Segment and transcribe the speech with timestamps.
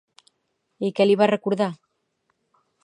[0.87, 1.71] I què li va recordar?